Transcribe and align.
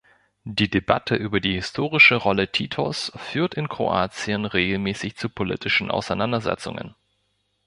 Die 0.47 0.67
Debatte 0.67 1.13
über 1.13 1.39
die 1.39 1.53
historische 1.53 2.15
Rolle 2.15 2.51
Titos 2.51 3.11
führt 3.17 3.53
in 3.53 3.69
Kroatien 3.69 4.45
regelmäßig 4.45 5.15
zu 5.15 5.29
politischen 5.29 5.91
Auseinandersetzungen. 5.91 6.95